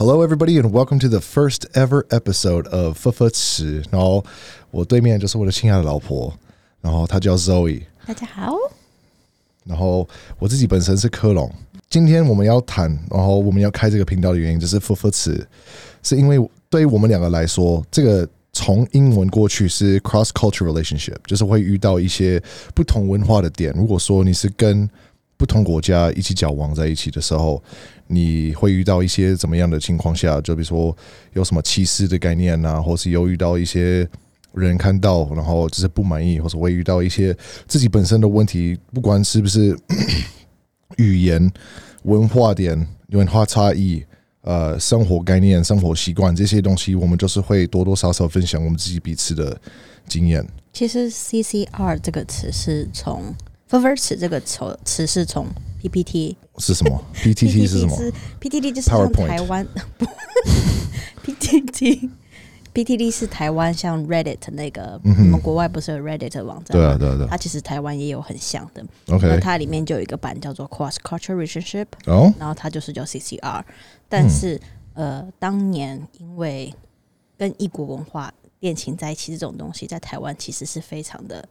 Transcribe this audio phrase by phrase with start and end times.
[0.00, 3.82] Hello, everybody, and welcome to the first ever episode of 呵呵词。
[3.90, 4.24] 然后
[4.70, 6.32] 我对面就是我的亲爱的老婆，
[6.80, 7.82] 然后她叫 Zoe。
[8.06, 8.56] 大家好，
[9.66, 10.08] 然后
[10.38, 11.52] 我自己本身是科隆。
[11.90, 15.46] 今天我们要谈，然后我们要开这个频道的原因，就是呵呵词，
[16.02, 16.38] 是因为
[16.70, 22.42] 对于我们两个来说，这个从英文过去是 cross cultural relationship，就是会遇到一些
[22.74, 23.70] 不同文化的点。
[23.76, 24.88] 如果说你是跟
[25.40, 27.62] 不同国家一起交往在一起的时候，
[28.08, 30.38] 你会遇到一些怎么样的情况下？
[30.42, 30.94] 就比如说
[31.32, 34.06] 有什么歧视的概念啊，或是有遇到一些
[34.52, 37.34] 人看到，然后就是不满意，或者会遇到一些
[37.66, 39.74] 自己本身的问题，不管是不是
[40.98, 41.50] 语言、
[42.02, 44.04] 文化点、文化差异、
[44.42, 49.58] 呃，生活概念、生活习惯这些东西，我们就是会多多少少分享我们自己彼此的
[50.06, 50.46] 经验。
[50.74, 53.34] 其实 CCR 这个词是从
[53.78, 55.46] f i r s 这个词词是从
[55.80, 57.96] PPT 是什么？PPT 是什么
[58.40, 59.66] ？？PPT 就是像台湾
[61.22, 62.10] PPT。
[62.72, 66.80] PTT 是台湾像 Reddit 那个，嗯哼你们国外不是有 Reddit 网站吗？
[66.80, 67.28] 对啊，对啊，对啊。
[67.28, 68.84] 它其实台湾也有很像的。
[69.06, 73.64] 那 OK，它里面就有一个版叫做 Cross Cultural Relationship，哦，然后它就是叫 CCR。
[74.08, 74.60] 但是、
[74.94, 76.72] 呃，当年因为
[77.36, 81.48] 跟异国文化恋情在一起这种东西，在台湾其实是非常的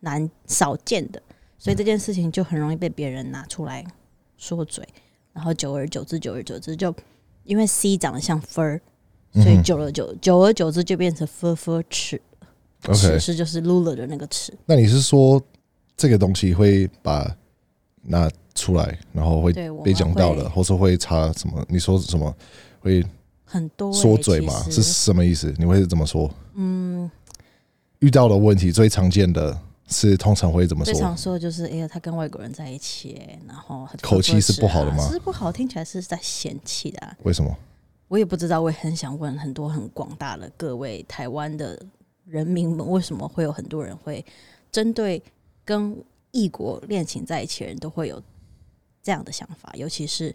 [0.00, 1.20] 难少见的，
[1.58, 3.84] 所以这件事情就很容易被别人拿出来
[4.36, 4.86] 说嘴，
[5.32, 6.94] 然后久而久之，久而久之就
[7.44, 8.80] 因为 C 长得像分儿，
[9.32, 12.20] 所以久了久久而久之就变成 f f 齿
[12.86, 14.52] ，OK 齿是就是 Lula 的那个齿。
[14.66, 15.42] 那你是说
[15.96, 17.36] 这个东西会把
[18.02, 21.64] 拿出来，然后会被讲到的，会或是会查什么？
[21.68, 22.34] 你说什么
[22.80, 23.04] 会
[23.44, 24.52] 很多、欸、说嘴嘛？
[24.70, 25.54] 是什么意思？
[25.58, 26.30] 你会怎么说？
[26.54, 27.10] 嗯。
[28.00, 31.16] 遇到的问题最常见的是通常会怎么说最常？
[31.16, 37.16] 说的就是，哎、呀，他跟外国人在一起、哎然后他口气是不好的吗啊是不好，听起来是在嫌弃的、啊。
[37.22, 37.56] 为什么？
[38.08, 41.80] 我也不知道，我也很想问很多很广大的各位台湾的
[42.24, 44.24] 人民们，为什么会有很多人会
[44.70, 45.22] 针对
[45.64, 45.96] 跟
[46.30, 48.22] 异国恋情在一起的人都会有
[49.02, 50.34] 这样的想法，尤其是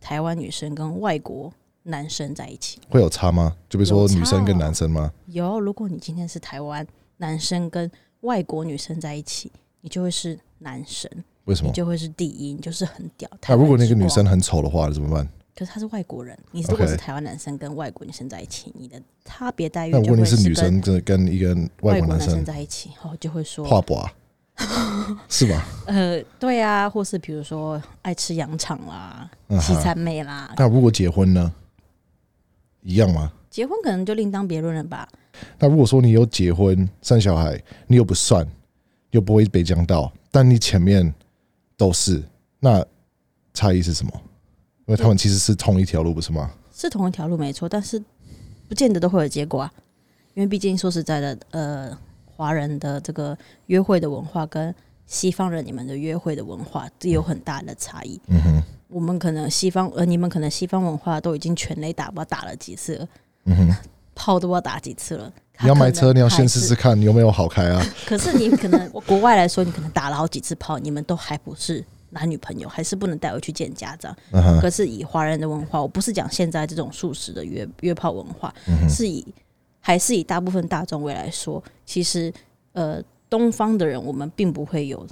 [0.00, 1.52] 台湾女生跟外国
[1.84, 2.80] 男生在一起。
[2.88, 3.56] 会有差吗？
[3.68, 5.12] 就比如说女生跟哦男生吗？
[5.26, 6.86] 有，如果你今天是台湾
[7.16, 7.90] 男生跟
[8.22, 11.08] 外国女生在一起，你就会是男神。
[11.44, 11.68] 为什么？
[11.68, 13.30] 你就会是第一，你就是很屌。
[13.48, 15.28] 那如果那个女生，很丑的话怎么办？
[15.54, 24.14] 可是她是外国人，你如果是台湾男生跟外国女生在一起，你的差别待遇那如果你是女跟生跟跟一个外国男生在一起，哦，就会说，画吧，
[25.28, 25.66] 是吧？
[25.86, 31.52] 呃，对啊，或是比如说爱吃羊肠啦、嗯西餐妹啦，那如果结婚呢？
[32.82, 33.32] 一样吗？
[33.52, 35.06] 结婚可能就另当别论了吧。
[35.58, 38.46] 那如果说你有结婚生小孩，你又不算，
[39.10, 41.12] 又不会被讲到，但你前面
[41.76, 42.22] 都是，
[42.58, 42.82] 那
[43.52, 44.10] 差异是什么？
[44.86, 46.50] 因为他们其实是同一条路，不是吗？
[46.74, 48.02] 是同一条路没错，但是
[48.66, 49.70] 不见得都会有结果啊。
[50.32, 53.36] 因为毕竟说实在的，呃，华人的这个
[53.66, 54.74] 约会的文化跟
[55.06, 58.18] 西方人你们的约会的文化这有很大的差异。
[58.28, 63.08] 嗯哼，我们可能西方呃，你们可能西方文化都已经全雷打，不知道打了几次了，
[63.44, 63.76] 嗯哼。
[64.14, 65.32] 炮都不知道打几次了。
[65.60, 67.82] 你要买车，你要先试试试看有没有好开啊。
[68.06, 74.14] 可是你可能国外来说，你可能打了好几次炮，你们都还不是男女朋友，还是不能带回去见家长。
[74.32, 79.26] 嗯，可是以华人的文化，我不是讲现在这种素食的约约炮文化，嗯，是以
[79.80, 82.32] 还是以大部分大众为来说，其实
[82.72, 85.04] 呃，东方的人我们并不会有，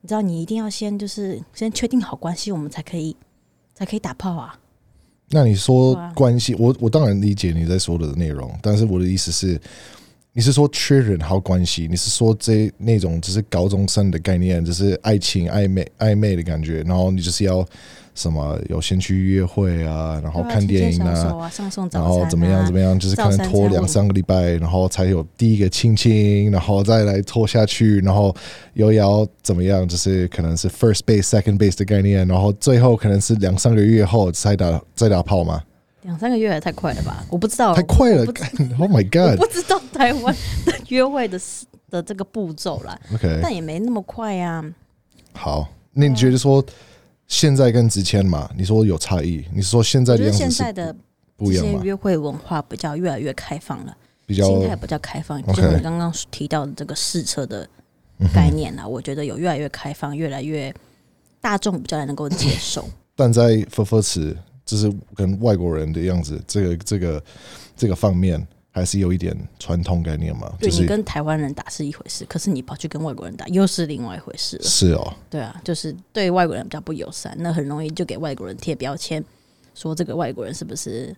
[0.00, 3.14] 你知道，你一定要先就是先确定好关系，我们才可以
[3.74, 4.58] 才可以打炮啊。
[5.30, 9.60] 那你说关系，我我当然理解你在说的内容，但是我的意思是，
[10.32, 17.64] 你是说确认好关系，你是说这那种只是高中生的概念，就是爱情暧昧暧昧的感觉，然后你就是要
[18.14, 21.50] 什么有先去约会啊，然后看电影啊，
[21.92, 28.34] 然后怎么样怎么样，就是可能拖两三个礼拜，然后才有第一个亲亲，然后再来拖下去，然后
[28.74, 35.62] 又要怎么样，就是可能是 first base、second base 的概念，然后最后可能是两三个月后才打再打炮嘛，
[36.02, 37.24] 两三个月也太快了吧？
[37.30, 38.24] 我不知道，太快了！
[38.78, 39.38] Oh my god！
[39.38, 40.34] 不知道台湾
[40.66, 41.40] 的约会的
[41.90, 44.64] 的这个步骤啦， OK，但也没那么快啊。
[45.32, 46.64] 好，那你觉得说
[47.30, 50.98] 现在跟之前嘛，你说有差异，你是说现在我觉得的样子是现在的这
[51.36, 51.78] 不一样吗？
[51.78, 53.96] 些约会文化比较越来越开放了，
[54.26, 55.40] 比较心态比较开放。
[55.54, 57.66] 就你刚刚提到的这个试车的
[58.34, 60.74] 概念啊，我觉得有越来越开放，越来越
[61.40, 62.84] 大众比较能够接受。
[63.14, 64.36] 但在佛佛词，
[64.66, 67.22] 就是跟外国人的样子，这个这个
[67.76, 74.62] 这个方面，还是有一点传统概念嘛，就是对你跟台湾人打是一回事，可是你跑去跟外国人打又是另外一回事了。
[74.62, 79.24] 是哦，对啊，就是对外国人比较不友善，那很容易就给外国人贴标签。
[79.74, 81.14] 说这个外国人是不是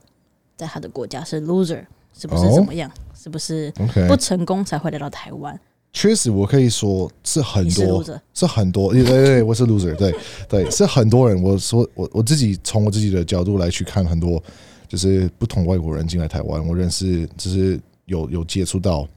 [0.56, 1.84] 在他的国家是 loser，
[2.14, 3.72] 是不是哦怎么样，是不是
[4.08, 5.58] 不成功才会来到台湾？
[5.92, 8.02] 确实我可以说是很多
[8.32, 10.14] 是很多，对对对，我是 loser，对
[10.48, 11.42] 对，是很多人。
[11.42, 14.42] 我说我我自己从我自己的角度来去看，很多
[14.92, 19.08] 就是不同外国人进来台湾，我认识，就是有有接触到，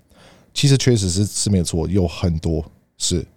[0.54, 2.66] 其实确实是是没有错，有很多
[2.98, 3.28] 是，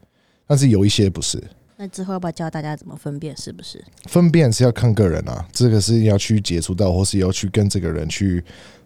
[0.47, 1.43] 但是有一些不是。
[1.77, 3.85] 那之后要不要教大家怎么分辨是不是？
[4.05, 8.45] 分辨是要看个人啊，这个是要去接触到，或是要去跟这个人去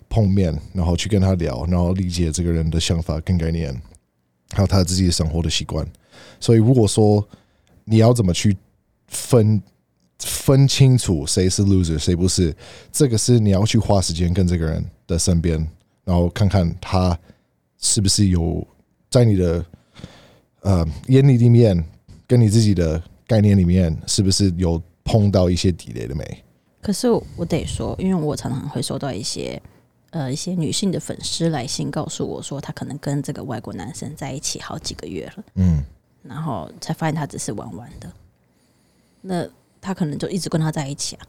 [0.09, 3.79] 碰面，然后去跟他聊，然后理解这个人的想法跟概念，
[4.53, 5.87] 还有他自己的生活的习惯。
[6.41, 7.23] 所以，如果说
[7.85, 8.57] 你要怎么去
[9.09, 9.63] 分
[10.25, 12.55] 分清楚谁是 loser，谁不是，
[12.91, 15.59] 这个是你要去花时间跟这个人的身边，
[16.05, 17.19] 然后看看他
[17.79, 18.67] 是不是有
[19.11, 19.65] 在你的
[20.61, 21.85] 呃眼里里面，
[22.27, 26.45] 跟你自己的概念里面，是不是有碰到一些底雷的没？
[26.81, 29.61] 可是我得说，因为我常常会收到一些
[30.11, 35.85] 呃一些女性的粉丝来信，告诉我说，她可能跟这个外国男生在一起好几个月了，嗯，
[36.23, 38.13] 然后才发现他只是玩玩的。
[39.21, 39.47] 那
[39.83, 41.27] 他可能就一直跟他在一起啊，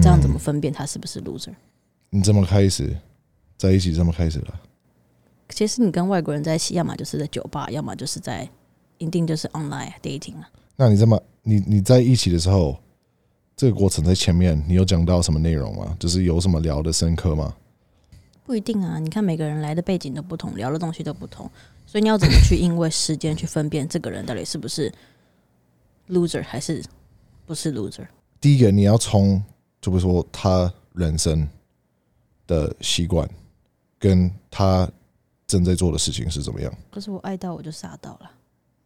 [0.00, 1.54] 这样怎么分辨他是不是 loser？
[2.10, 2.94] 你这么开始
[3.56, 4.60] 在一起，这么开始了，
[5.48, 8.48] 其实你跟外国人在一起，要么就是在酒吧，要么就是在
[8.98, 10.48] 一定就是 online dating 啊。
[10.76, 12.78] 那你这么你你在一起的时候，
[13.56, 15.96] 这个过程在前面，你有讲到什么内容吗？
[15.98, 17.56] 就是有什么聊的深刻吗？
[18.44, 21.50] 不一定啊，你看每个人来的背景都不同，聊的东西都不同，
[21.86, 24.90] 所以你要怎么去因为时间去分辨这个人到底是不是
[26.08, 26.82] loser 还是
[27.48, 28.06] 不是 loser？
[28.38, 29.42] 第一个，你要从
[29.80, 31.48] 就比如说他人生
[32.46, 33.26] 的习惯，
[33.98, 34.86] 跟他
[35.46, 36.70] 正在做的事情是怎么样。
[36.90, 38.30] 可是我爱到我就傻到了，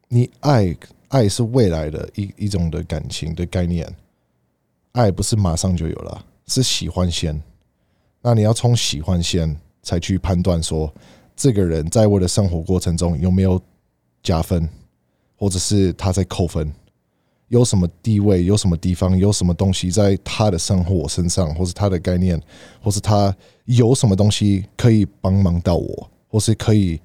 [0.07, 0.77] 你爱
[1.09, 3.93] 爱是未来的一一种的感情的概念，
[4.93, 7.43] 爱不是马上就有了，是喜欢先。
[8.21, 10.95] 那你要从喜欢先才去判断说，
[11.35, 13.61] 这个人在我的生活过程中有没有
[14.23, 14.69] 加分，
[15.37, 16.73] 或者是他在扣分，
[17.53, 22.41] 有什么地位，有什么地方，有什么东西在他的生活身上，或是他的概念，
[22.81, 26.99] 或是他有什么东西可以帮忙到我，或是可以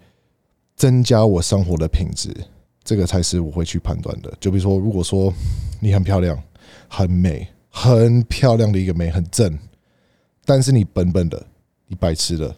[0.77, 2.33] 增加我生活的品质。
[2.81, 4.33] 这个才是我会去判断的。
[4.39, 5.33] 就比如说，如果说
[5.81, 6.41] 你很漂亮、
[6.87, 9.59] 很美、很漂亮的一个美，很正，
[10.45, 11.45] 但是你笨笨的，
[11.87, 12.55] 你白痴的，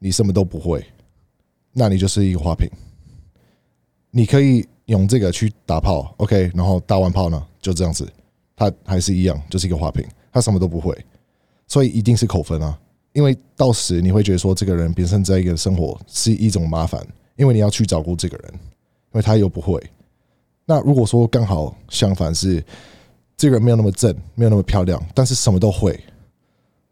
[0.00, 0.84] 你什么都不会，
[1.72, 2.68] 那你就是一个花瓶。
[4.10, 8.08] 你可以用这个去打炮，OK，然后打完炮呢，就这样子，
[8.56, 10.96] 他还是一样，就是一个花瓶，他什么都不会，
[11.66, 12.78] 所以一定是扣分啊。
[13.12, 17.04] 因为到时你会觉得说，这个人本身在一个生活是一种麻烦，
[17.36, 18.60] 因为你要去照顾这个人，因
[19.12, 19.82] 为他又不会。
[20.66, 22.62] 那如果说刚好相反是
[23.36, 25.98] 这个人没有那么正，没有那么漂亮，但是什么都会，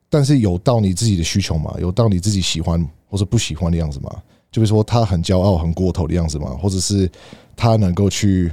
[0.09, 1.77] 但是有到你自己的需求嘛？
[1.79, 4.23] 有到你自己喜欢或者不喜欢的样子嘛？
[4.55, 7.11] 就比如说他很骄傲、很过头的样子嘛，或者是
[7.57, 8.53] 他能够去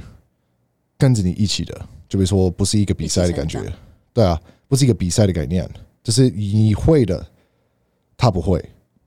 [0.98, 1.72] 跟着你一起的，
[2.08, 3.62] 就比如说不是一个比赛的感觉
[4.12, 5.64] 对啊，不是一个比赛的概念，
[6.02, 7.24] 就是你会的，
[8.16, 8.58] 他不会，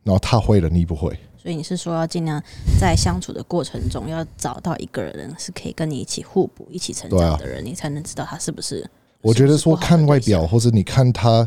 [0.03, 1.09] 然后他会了，你不会。
[1.38, 2.42] 所以你是说要尽量
[2.80, 8.89] 在相处的过程中，要找到一个人是可以跟你一起互补、一起成长的人，你才能知道他是不是。
[9.19, 11.45] 我觉得说看外表，或者你看他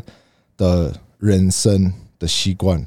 [0.57, 2.85] 的人生的习惯，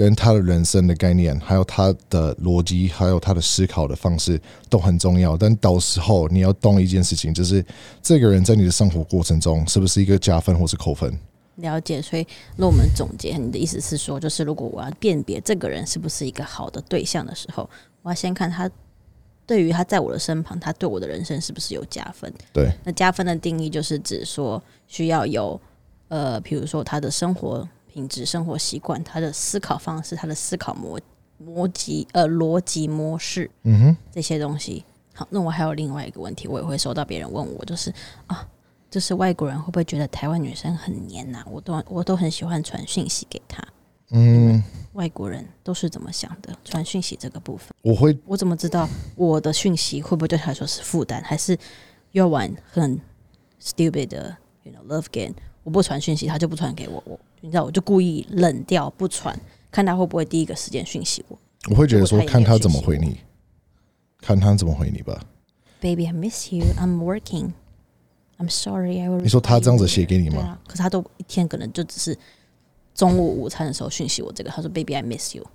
[0.00, 4.40] 跟他的人生的概念，还有他的逻辑，还有他的思考的方式
[4.70, 5.36] 都很重要。
[5.36, 7.62] 但到时候你要动一件事情，就是
[8.00, 11.12] 这个人在你的生活过程中是不是一个加分或是扣分？
[11.56, 12.26] 了解，所以
[12.56, 17.68] 那我们总结，你的意思是说，就是如果我要辨别这个人是不是一个好的对象的时候，
[18.00, 18.70] 我要先看他
[19.44, 22.32] 对于他在我的身旁，他对我的人生是不是有加分？
[22.54, 25.60] 对，那加分的定义就是指说需要有
[26.08, 30.98] 呃，比如说他的生活品质、生活习惯、他的思考方式、他的思考模
[31.38, 34.84] 模辑呃逻辑模式嗯哼，这些东西。
[35.14, 37.92] 好，那我还有另外一个问题，我也会收到别人问我，就是
[38.26, 38.46] 啊，
[38.88, 43.62] 就是外国人会不会觉得台湾女生很黏呐、我都我都很喜欢传讯息给他。
[44.12, 44.62] 嗯，
[44.94, 46.56] 外国人都是怎么想的？
[46.64, 51.56] 传讯息这个部分，我会我怎么知道我的讯息会不会对他来说是负担，还是
[52.12, 53.00] 要玩很
[53.62, 55.34] stupid 的，you know love game？
[55.62, 59.38] 我不传讯息，他就不传给我，我你知道，我就故意冷掉不传，
[59.70, 61.38] 看他会不会第一个时间讯息我。
[61.70, 63.18] 我会觉得说看他怎么回你，
[64.20, 65.20] 看他怎么回你吧。
[65.80, 66.64] Baby, I miss you.
[66.78, 67.52] I'm working.
[68.38, 69.00] I'm sorry.
[69.00, 69.20] I will.
[69.22, 72.16] 你说他这样子写给你吗啊，可是他都一天可能就只是
[72.94, 75.46] 中午午餐的时候讯息我这个，他说 Baby, I miss you.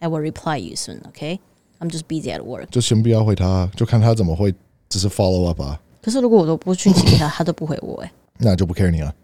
[0.00, 1.00] I will reply you soon.
[1.12, 1.38] Okay.
[1.80, 2.66] I'm just busy at work.
[2.66, 4.54] 就先不要回他，就看他怎么会，
[4.88, 9.14] 只是 follow up 啊，可是如果我都不讯息给他，他都不回我、欸，那就不 care 你了。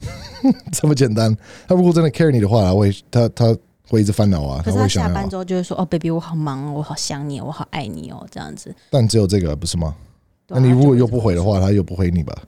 [0.72, 1.36] 这么简单。
[1.66, 3.56] 他如果真的 care 你的话，他会他他
[3.88, 5.36] 会一直烦恼啊，可是他下班之。
[5.36, 8.74] 后就会说：“哦，baby，我好忙哦，我好想你哦，我好爱你哦。”这样子。
[8.90, 9.94] 但只有这个不是吗？
[10.48, 12.42] 那你如果又不回的话，他又不回你吧？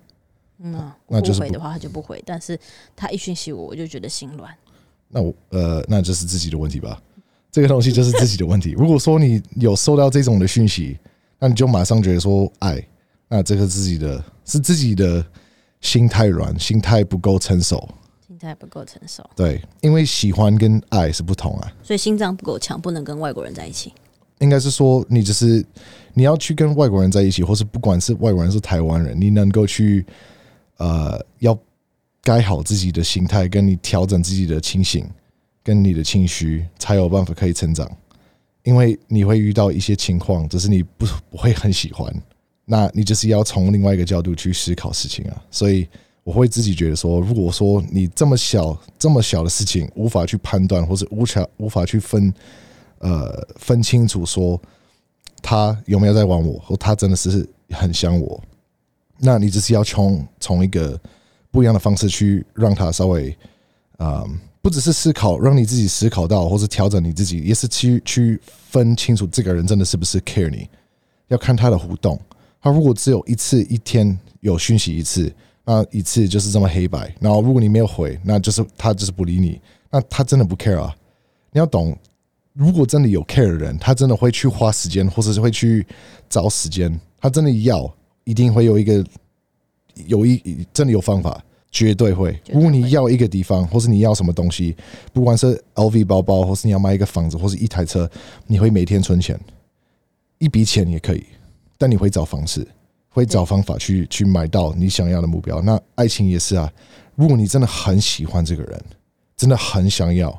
[0.60, 2.58] 嗯啊，那就是回的话他就不回，但是
[2.96, 4.52] 他一讯息我，我就觉得心软。
[5.08, 7.00] 那我呃，那就是自己的问题吧。
[7.50, 8.72] 这个东西就是自己的问题。
[8.72, 10.98] 如果说你有收到这种的讯息，
[11.38, 12.84] 那你就马上觉得说爱，
[13.28, 15.24] 那这个自己的是自己的
[15.80, 17.88] 心太软，心态不够成熟。
[18.26, 21.72] 心态不够成熟，对，因为喜欢跟爱是不同啊。
[21.82, 23.92] 所以心脏不够强，不能跟外国人在一起。
[24.40, 25.64] 应该是说，你只是
[26.14, 30.04] 你要去跟外国人在一起，或是不管是外国人是台湾人，你能够去
[30.76, 31.58] 呃，要
[32.22, 35.04] 改好自己的心态，跟你调整自己的清醒，
[35.64, 37.90] 跟你的情绪，才有办法可以成长。
[38.62, 42.14] 因为你会遇到一些情况，只是你不不会很喜欢，
[42.68, 45.42] 那你就是要从另外一个角度去思考事情啊。
[45.50, 45.88] 所以
[46.22, 52.32] 我会自己觉得说，如果说你这么小这么小的事情无法去判断，或者无法无法去分。
[53.00, 54.60] 呃分清楚说
[55.40, 58.42] 他有没有在玩我，或他真的是很想我，
[59.18, 61.00] 那你只是要从从一个
[61.52, 63.32] 不一样的方式去让他稍微
[63.98, 64.24] 啊、
[64.60, 70.68] 不只是思考，让你自己思考到，或是调整你自己，也是去去分清楚这个人真的是不是 care 你，
[71.28, 72.20] 要看他的互动。
[72.60, 75.32] 他如果只有一次一天有讯息一次，
[75.64, 77.14] 那一次就是这么黑白。
[77.20, 79.60] 然后如果你没有回，那就是他就是不理你，
[79.90, 80.94] 那他真的不 care 啊。
[81.52, 81.96] 你要懂，
[82.52, 85.86] 如果真的有 care 的人，他真的会去花时间，或者是会去
[86.28, 87.90] 找时间，他真的要，
[88.24, 89.04] 一定会有一个
[90.06, 92.38] 有一真的有方法，绝对会。
[92.52, 94.76] 如果你要一个地方，或是你要什么东西，
[95.12, 98.08] 不管是 LV 包包，或是你要买一个房子，或是一台车，
[98.46, 99.38] 你会每天存钱，
[100.38, 101.24] 一笔钱也可以，
[101.78, 102.66] 但你会找方式，
[103.08, 105.62] 会找方法去去买到你想要的目标。
[105.62, 106.70] 那爱情也是啊，
[107.14, 108.84] 如果你真的很喜欢这个人，
[109.36, 110.36] 真的很想要，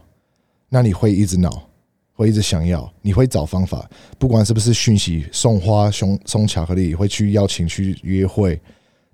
[0.68, 1.64] 那你会一直闹，
[2.14, 8.62] 会一直想要，你会找方法，不管是不是讯息、送花、送送巧克力，会去邀请去约会，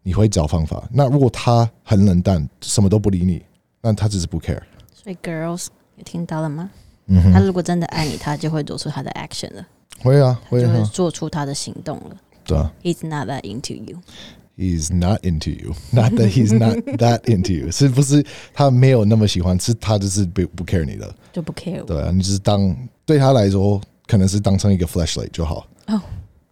[0.01, 0.83] 你会找方法。
[0.91, 3.43] 那如果他很冷淡，什么都不理你，
[3.81, 4.61] 那他只是不 care。
[4.91, 6.71] 所以 girls 你听到了吗？
[7.05, 9.67] 嗯哼，他如果真的爱你，他就会做出他的 action 了，
[10.01, 12.15] 会啊，他就会会啊，做出他的行动了。
[12.43, 12.71] 对啊。
[12.83, 13.99] He's not that into you。
[14.57, 22.73] He's not into you, not that he's not that into you，是不是他没有那么喜欢，是他就是不不 care 你的，就不 care 对啊，你只是当
[23.05, 25.67] 对他来说，可能是当成一个 flashlight 就好。
[25.87, 25.99] 哦，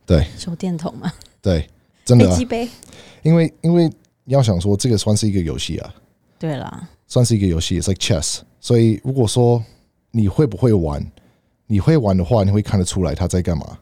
[0.05, 1.65] 对手电筒嘛，对，
[2.03, 2.67] 真的、啊飞机，杯。
[3.21, 3.89] 因为因为
[4.25, 5.95] 要想说，这个算是一个游戏啊，
[6.37, 8.39] 对啦，算是一个游戏，it's like chess。
[8.59, 9.63] 所以如果说
[10.11, 11.01] 你会不会玩，
[11.73, 13.75] 你会玩的话，你会看得出来他在干嘛，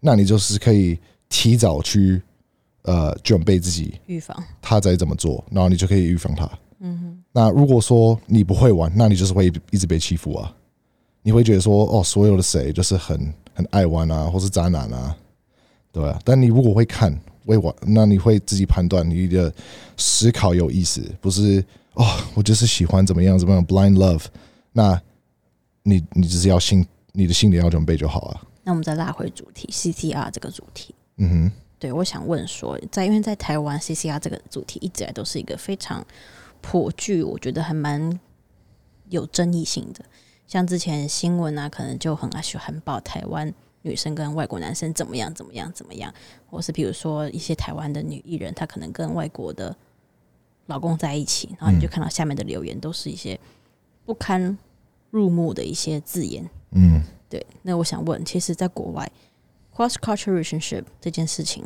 [0.00, 2.20] 那你就是可以提早去
[2.82, 4.36] 呃准备自己，预防。
[4.60, 6.50] 他在怎么做，然后你就可以预防他。
[6.80, 10.52] 嗯哼，那如果说你不会玩，那你就是会一直被欺负啊。
[11.22, 15.16] 你会觉得说，哦，所有的谁就是很很爱玩啊，或是渣男啊，
[15.92, 16.20] 对啊。
[16.24, 17.16] 但你如果会看
[17.46, 19.54] 会玩，那你会自己判断你的
[19.96, 21.64] 思考有意思，不是
[21.94, 22.04] 哦，
[22.34, 24.24] 我就是喜欢怎么样怎么样 blind love。
[24.72, 25.00] 那
[25.84, 26.84] 你你只是要心
[27.18, 28.46] 你的心理要准备就好啊。
[28.62, 30.94] 那我们再拉回主题，CCR 这个主题。
[31.16, 36.06] 嗯哼，对，我想问说，在因为在台湾 CCR 这个主题一直以来都是一个非常
[36.60, 38.20] 颇具，我觉得还蛮
[39.08, 40.04] 有争议性的。
[40.46, 46.14] 像之前新闻啊，可能就很爱喜欢报台湾女生跟外国男生怎么样怎么样怎么样，
[46.48, 49.76] 或是比如说一些台湾的女艺人，她可能跟外国的
[50.66, 53.40] 老公在一起，然后你就看到下面的留言都是一些
[54.04, 54.56] 不堪
[55.10, 56.48] 入目的一些字眼。
[56.72, 59.10] 嗯，对，那我想问，其实，在国外
[59.74, 61.64] ，cross cultural relationship 这件事情，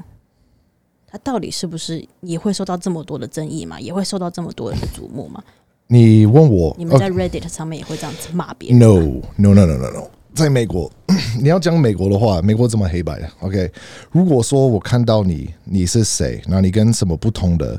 [1.06, 3.80] 它到底是不是也会受到这么多的争议嘛？
[3.80, 5.42] 也会受到这么多人的瞩目嘛？
[5.88, 8.99] 你问我，你们在 Reddit 上面也会这样子骂别人 No,
[9.37, 10.11] no, no, no, no, no。
[10.35, 10.90] 在美国，
[11.42, 13.71] 你要讲美国的话，美国这么黑白的？OK，
[14.11, 16.40] 如果说我看到你，你是谁？
[16.49, 17.78] 那你跟什么不同的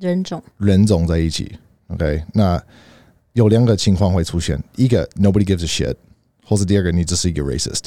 [0.00, 2.60] 人种，人种在一起？OK，那
[3.34, 5.94] 有两个情况会出现：一个 nobody gives a shit，
[6.48, 7.84] 或是第二个你只是一个 racist。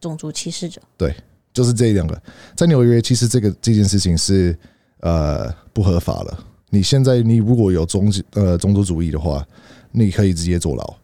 [0.00, 1.14] 种族歧视者，对
[1.52, 2.22] 就是这两个。
[2.54, 4.56] 在纽约，其实这个这件事情是
[5.00, 6.36] 呃不合法的。
[6.68, 9.46] 你现在你如果有种呃种族主义的话，
[9.92, 10.94] 你可以直接坐牢。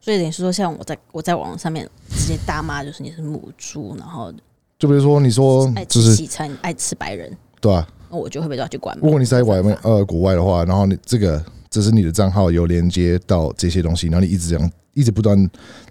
[0.00, 4.32] 所以等于是说，像我在我在网络上面直接大骂，就是你是母猪，然后
[4.78, 8.96] 就比如说你说爱吃就是西餐，爱吃白人，对啊，那我就会被抓去关。
[9.02, 15.50] 如果你是在外面呃国外的话，然后你这个这是你的账号有连接到这些东西，然后你一直这样一直不断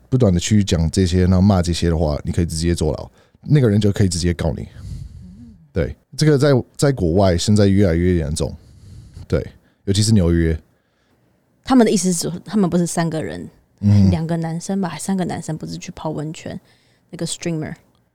[0.09, 3.09] 不断的去讲这些，然后骂这些的话，你可以直接坐牢，
[3.43, 4.67] 那个人就可以直接告你。
[5.71, 8.53] 对，这个在在国外现在越来越严重，
[9.27, 9.45] 对，
[9.85, 10.59] 尤其是纽约，
[11.63, 13.47] 他们的意思是，他们不是三个人，
[13.79, 16.59] 嗯两个男生吧，还三个男生不是去泡温泉
[17.11, 17.71] 那个 streamer，、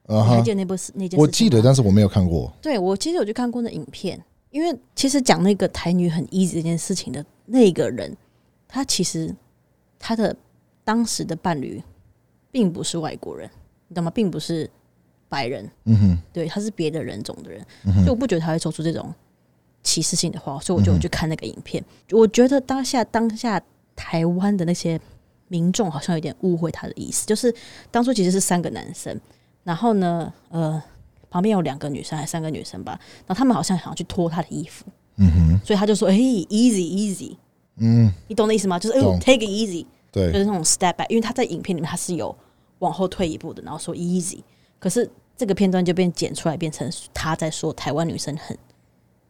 [0.06, 1.16] 啊哈你还记，得那部事那件事？
[1.16, 2.52] 我记得，但是我没有看过。
[2.60, 8.16] 对我其实有去看过那影片，因为其实讲那个台女很 easy 这件事情的那个人，
[8.66, 9.34] 他其实
[9.98, 10.34] 他的
[10.84, 11.82] 当时的伴侣
[12.50, 13.48] 并不是外国人，
[13.88, 14.10] 你懂吗？
[14.10, 14.70] 并不是
[15.28, 19.12] 白人，嗯哼，对，他是别的人种的人，嗯，所以我不觉得他会说出这种
[19.82, 21.84] 歧视性的话，所以我就去看那个影片。
[22.10, 23.60] 我觉得当下当下
[23.96, 25.00] 台湾的那些
[25.48, 27.54] 民众好像有点误会他的意思，就是
[27.90, 29.20] 当初其实是三个男生，
[29.62, 30.82] 然后呢，呃，
[31.28, 34.86] 旁边有两个女生还是三个女生吧，然后他们好像想要去脱他的衣服，
[35.16, 37.36] 嗯哼，所以他就说：“哎、e a s y easy。”
[37.78, 38.78] 嗯，你懂的意思吗？
[38.78, 42.34] 就是哎、懂 t a k it easy，对就，是那种 step back，因为他在影片里面他是有
[42.78, 44.38] 往后退一步的，然后说 easy，
[44.78, 48.56] 可是这个片段就变剪出来，变成他在说台湾女生很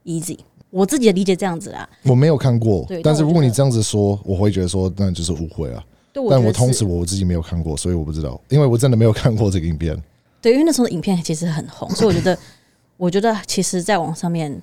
[0.05, 0.39] easy。
[0.71, 5.83] 我自己的理解这样子啦，我没有看过，但是如果你这样子说，我会觉得说那就是误会啊。
[6.13, 9.97] 对我但我同是时我自己没有看过，所以我不知道，因为我真的没有看过这个影片。
[10.43, 12.39] 对，因为那时候的影片其实很红，所以我觉得，
[12.97, 14.61] 我觉得其实在网上面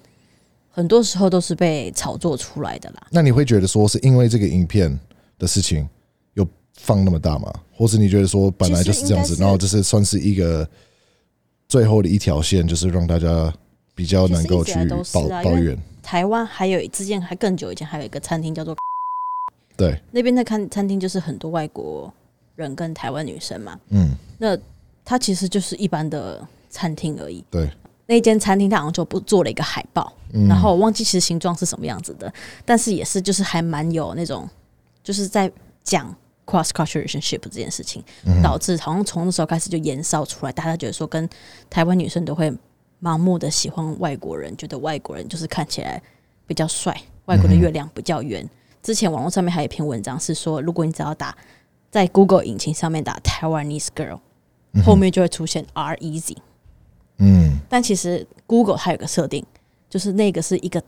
[0.72, 3.08] 很多时候都是被炒作出来的啦。
[3.12, 4.98] 那你会觉得说是因为这个影片
[5.38, 5.88] 的事情
[6.34, 7.54] 有放那么大吗？
[7.76, 10.68] 或是你觉得说本来就是这样子，然后这是算是一个
[11.68, 13.54] 最后的一条线，就是让大家
[13.94, 14.74] 比较能够去
[15.14, 15.78] 抱啊抱怨。
[16.02, 18.76] 台湾还有之前还更久以前还有一个餐厅叫做
[19.78, 22.12] 对，那边的餐餐厅，就是很多外国
[22.56, 24.58] 人跟台湾女生嘛，嗯，那
[25.04, 27.44] 它其实就是一般的餐厅而已。
[27.50, 27.70] 对，
[28.12, 32.32] 那间餐厅它好像就不做了一个海报，嗯然后我忘记其实形状是什么样子的，
[32.66, 34.46] 但是也是就是还蛮有那种
[35.02, 35.50] 就是在
[35.82, 36.14] 讲
[36.46, 41.30] cross cultural relationship 这件事情，嗯导致好像从那时候开始就延烧出来，大家觉得说跟
[41.70, 42.52] 台湾女生都会
[43.02, 46.04] 盲目的喜欢外国人，觉得外国人就是看起来
[46.46, 46.94] 比较帅，
[47.28, 48.46] 外国的月亮比较圆。
[48.84, 51.34] 之前网络上面还有一篇文章是说，如果你只要打
[51.90, 54.20] 在 Google 引擎上面打 Taiwanese girl，
[54.84, 56.36] 后面就会出现 R easy。
[57.22, 59.46] 嗯但其实 Google 它有个设定，
[59.90, 60.84] 就是那个是一个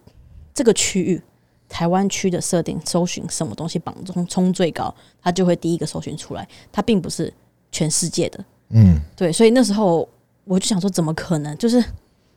[0.53, 1.21] 这个区域
[1.69, 7.33] 台湾区的设定，搜寻什么东西榜中冲最高，它就会第一个搜寻出来，它并不是
[7.71, 8.43] 全世界的。
[8.69, 10.07] 嗯对，所以那时候
[10.45, 11.55] 我就想说，怎么可能？
[11.57, 11.83] 就是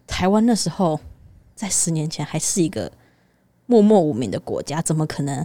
[0.06, 0.98] 台湾那时候
[1.54, 2.90] 在十年前还是一个
[3.66, 5.44] 默默无名的国家，怎么可能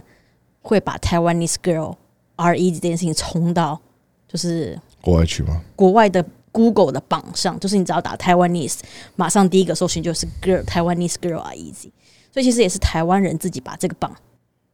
[0.60, 1.96] 会把 Taiwanese girl
[2.36, 3.80] R E 这件事情冲到
[4.28, 5.62] 就是国外去吗？
[5.74, 8.78] 国外的 Google 的榜上，就是你只要打 Taiwanese，
[9.16, 11.90] 马上第一个搜寻就是 girl Taiwanese girl are easy。
[12.30, 14.14] 所以其实也是台湾人自己把这个榜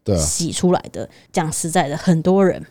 [0.05, 1.09] 对啊，洗出来的。
[1.33, 2.65] 讲实在的，很多人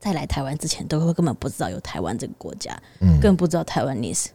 [0.00, 4.26] 在来台湾之前，都会根本不知道有台湾这个国家，嗯更不知道 Taiwanese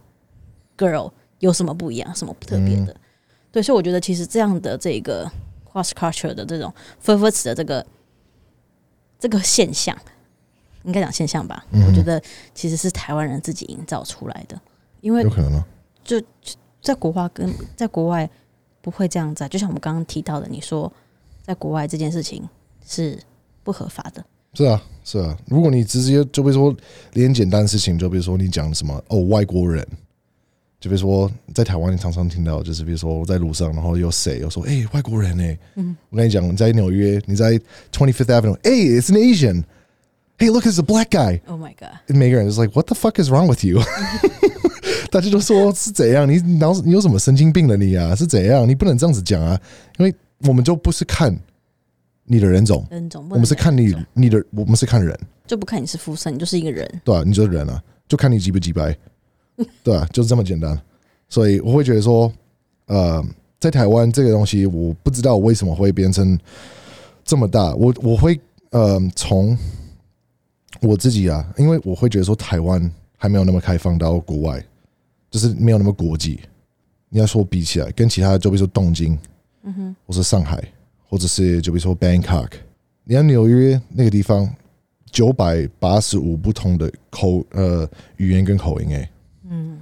[0.77, 2.95] girl 有什么不一样，什么特别的。
[3.51, 5.29] 对，所以我觉得其实这样的这个
[5.69, 7.85] cross culture 的这种 f 分 r 词的这个
[9.19, 9.97] 这个现象，
[10.87, 11.63] 应该讲现象吧？
[11.69, 12.19] 嗯我觉得
[12.55, 14.59] 其实是台湾人自己营造出来的，
[15.01, 15.63] 因为有可能
[16.03, 16.19] 就。
[16.79, 18.29] 在国外跟在国外
[18.81, 20.89] 不会这样子、啊，就像我们刚刚提到的，你说
[21.43, 22.47] 在国外这件事情
[22.87, 23.19] 是
[23.61, 24.23] 不合法的，
[24.53, 25.37] 是啊，是啊。
[25.47, 26.73] 如果你直接就比如说
[27.11, 29.85] 连简单的事情，就比如说你讲什么哦外国人，
[30.79, 37.59] 就比如说在台湾你常常听到，就是比如说我在路上，然后有谁有说哎、外国人哎、嗯我跟你讲，你在纽约，你在
[37.91, 39.63] Twenty Fifth Avenue，哎、it's an Asian。
[40.39, 42.15] Hey, look, it's a black guy.，Oh my god！
[42.15, 43.81] 每个人就是 like, what the fuck is wrong with you？
[45.09, 46.29] 大家就说是怎样？
[46.29, 48.13] 你脑你有什么神经病了你啊？
[48.15, 48.69] 是怎样？
[48.69, 49.59] 你不能这样子讲啊！
[49.97, 51.35] 因为我们就不是看
[52.25, 56.87] 你的人种，人种我们是看你你的，我们是看人，就不看你是肤色，你就是一个人。
[57.03, 58.95] 对吧、你就是人啊，就看你几不几白，
[59.81, 60.79] 对啊，就是这么简单。
[61.29, 62.31] 所以我会觉得说，
[62.85, 63.25] 呃，
[63.59, 66.37] 在台湾这个东西，我不知道为什么会变成
[67.25, 67.73] 这么大。
[67.73, 69.57] 我我会呃从
[70.81, 74.63] 我自己啊，因为我会觉得说台湾还没有那么开放到国外，
[75.29, 76.39] 就是没有那么国际。
[77.09, 79.17] 你要说比起来，跟其他就比如说东京，
[79.63, 80.61] 嗯哼，或是上海，
[81.07, 82.49] 或者是就比如说 Bangkok，
[83.05, 84.53] 你看纽约那个地方，
[85.09, 89.09] 九百八十五不同的口呃语言跟口音、欸，
[89.49, 89.79] 嗯，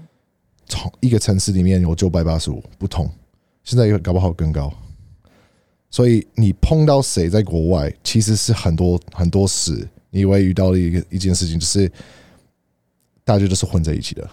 [0.67, 3.09] 从一个城市里面有九百八十五不同，
[3.63, 4.71] 现在搞不好更高。
[5.89, 11.91] 所以你碰到谁在国外，其实是很多很多事，你会遇到的一个一件事情，就是
[13.25, 14.25] 大家都是混在一起的，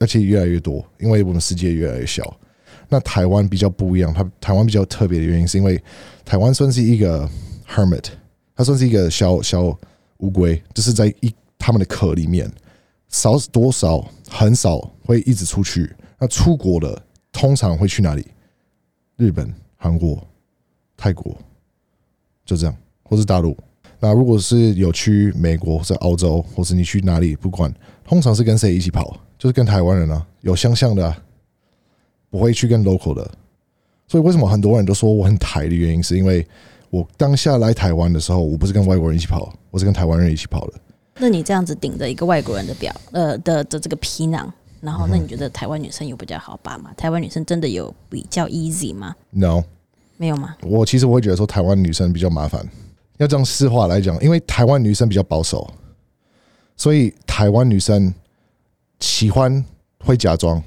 [0.00, 2.36] 而且越来越多，因为我们世界越来越小。
[2.88, 5.80] 那台湾比较不一样，它台湾比较特别的原因是因为
[6.24, 7.30] 台湾算是一个
[7.68, 8.06] hermit，
[8.56, 9.78] 它算是一个小小
[10.18, 12.50] 乌龟，就是在一他们的壳里面，
[13.08, 15.94] 少多少很少会一直出去。
[16.18, 18.26] 那出国的通常会去哪里？
[19.16, 20.26] 日本、韩国、
[20.96, 21.36] 泰国，
[22.44, 22.76] 就这样。
[23.04, 23.56] 或是大陆。
[23.98, 27.72] 那如果是有去美国或者澳洲，或是你去哪里，不管，
[28.04, 29.16] 通常是跟谁一起跑？
[29.38, 31.16] 就是跟台湾人啊，有相像的、啊，
[32.30, 33.30] 不会去跟 local 的。
[34.08, 36.46] 所以为什么很多人都说我很台的原因，是因为
[36.90, 40.74] 我当下来台湾的时候，我不是跟外国人一起跑，我是跟台湾人一起跑的。
[41.18, 46.92] 那你这样子顶着一个外国人的表，呃的的这个皮囊，然后那你觉得台湾女生有比较好吧吗？
[46.96, 49.64] 台湾女生真的有比较 easy 吗？No，
[50.18, 50.54] 没有吗？
[50.62, 52.68] 我其实我会觉得说台湾女生比较麻烦。
[53.18, 55.68] 要这样实话来讲，因为台湾女生比较保守，
[56.76, 58.12] 所以台湾女生
[59.00, 59.64] 喜欢
[60.04, 60.62] 会假装，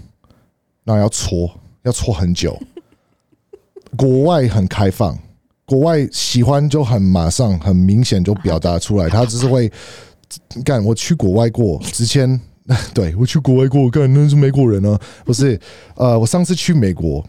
[0.83, 1.49] 那要搓，
[1.83, 2.59] 要搓很久。
[3.97, 5.17] 国外很开放，
[5.65, 9.71] 国外喜欢就很马上、很明显就表达出来，他只是会
[10.63, 10.83] 干。
[10.85, 12.39] 我去国外过，之前
[12.93, 15.59] 对我去国外过，干那是美国人啊，不是？
[15.95, 17.25] 呃，我上次去美国，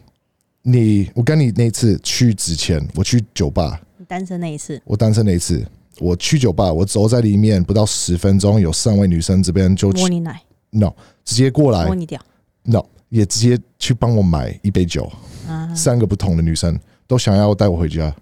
[0.63, 3.81] 你我跟你那次去之前，我去酒吧，
[4.11, 5.65] 单身那一次，我单身那一次，
[6.01, 10.93] 我去酒吧，我走在里面不到十分钟，有三位女生这边就摸你奶，no
[11.25, 12.21] 直接过来摸你屌
[12.65, 15.09] no 也直接去帮我买一杯酒，
[15.47, 15.73] 啊！
[15.77, 18.13] 三个不同的女生都想要带我回家，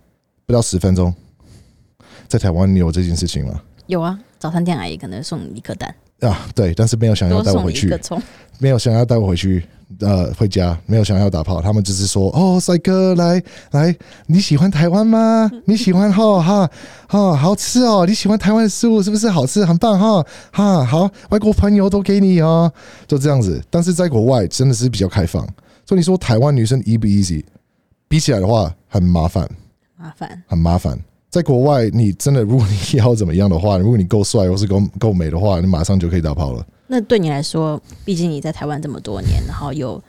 [0.45, 1.15] 不到十分钟。
[2.27, 3.59] 在台湾你有这件事情吗？
[3.87, 7.89] 有啊，早餐店阿姨可能送你一颗蛋，啊，对，但是没有想要带我回去。
[8.61, 9.65] 没有想要带我回去，
[10.01, 13.95] 呃，回家，没有想要打炮，他们只是说，哦，帅哥，来来，
[14.27, 15.49] 你喜欢台湾吗？
[15.65, 16.69] 你喜欢哈哈
[17.07, 19.65] 哈，好吃哦，你喜欢台湾的食物是不是好吃？
[19.65, 22.73] 很棒哈哈，好，外国朋友都给你哦，
[23.07, 23.63] 就这样子。
[23.71, 25.47] 但是在国外真的是比较开放，
[25.87, 27.45] 所以你说台湾女生 easy 不 easy？
[28.09, 29.49] 比起来的话，很麻烦，
[29.97, 30.99] 麻烦，很麻烦。
[31.31, 36.67] 在国外，你真的，如果你要怎么样的话，如果你够帅或是够够美的话，你马上就可以打炮了。
[36.87, 40.03] 那对你来说，毕竟你在台湾这么多年，然后有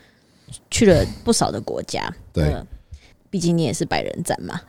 [0.71, 2.65] 去了不少的国家，对呃
[3.29, 4.59] 毕竟你也是百人斩嘛，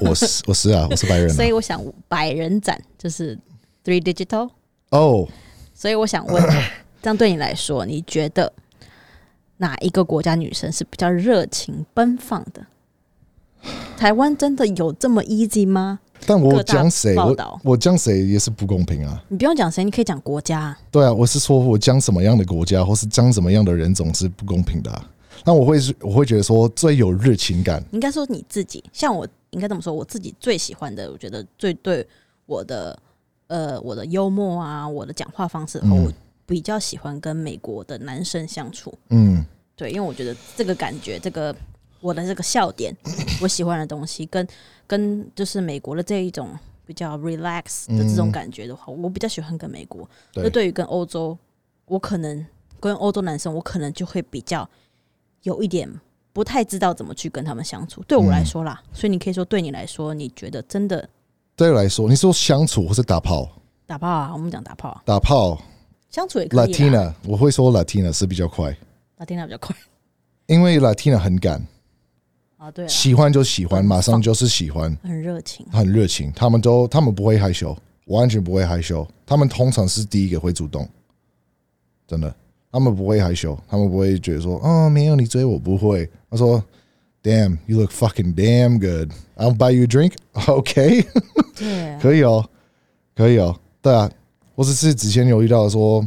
[0.00, 1.34] 我是我是啊， 我是百人、啊。
[1.34, 3.36] 所以我想百人斩就是
[3.82, 4.48] three digital，
[4.90, 5.26] 哦，
[5.74, 6.40] 所以我想问，
[7.02, 8.52] 这样对你来说，你觉得
[9.56, 12.64] 哪一个国家女生是比较热情奔放的？
[13.96, 16.00] 台湾真的有这么 easy 吗？
[16.26, 19.22] 但我讲谁，我我讲谁也是不公平啊。
[19.28, 20.78] 你不用讲谁，你可以讲国家啊。
[20.90, 25.10] 对啊，我是说我讲什么样的国家，或是讲什么样的人种是不公平的、啊。
[25.44, 32.06] 那我会是我会觉得说最有热情感，应该说你自己，像我应该这么说，我自己最喜欢的，我觉得最对
[32.44, 32.98] 我的
[33.46, 36.12] 呃我的幽默啊，我的讲话方式，嗯我
[36.44, 38.92] 比较喜欢跟美国的男生相处。
[39.08, 39.42] 嗯
[39.74, 41.56] 对，因为我觉得这个感觉，这个
[42.00, 42.96] 我的这个笑点，
[43.40, 44.46] 我喜欢的东西，跟
[44.86, 46.50] 跟就是美国的这一种
[46.86, 50.08] 比较 relax 的这种嗯感觉的话，我比较喜欢跟美国。
[50.34, 51.36] 那对对于跟欧洲，
[51.86, 52.44] 我可能
[52.78, 54.68] 跟欧洲男生，我可能就会比较
[55.42, 55.88] 有一点
[56.32, 58.02] 不太知道怎么去跟他们相处。
[58.08, 61.08] 对我来说啦，所以你可以说，对你来说，你觉得真的
[61.54, 63.48] 对我来说，你说相处或是打炮，
[63.86, 64.30] 打炮啊？
[64.32, 65.60] 我们讲打炮啊，打炮
[66.08, 66.72] 相处也可以。
[66.72, 68.74] Latina，我会说 Latina 是比较快
[69.18, 69.76] ，Latina 比较快
[70.46, 71.64] 因为 Latina 很赶，
[72.60, 75.64] 啊，对啊，喜欢就喜欢，马上就是喜欢，很热情。
[75.72, 80.86] 很热情，他们都他们不会害羞，完全不会害羞，他们通常是第一个会主动，
[82.06, 82.34] 真的，
[82.70, 86.62] 他们不会害羞，他们不会觉得说，哦，没有你追我不会，他说
[87.22, 89.10] ，Damn, you look fucking damn good.
[89.38, 90.12] I'll buy you a drink.
[90.46, 91.06] OK，
[91.56, 92.46] 对啊，可以哦，
[93.16, 94.10] 可以哦，对啊，
[94.54, 96.06] 我只是之前有遇到说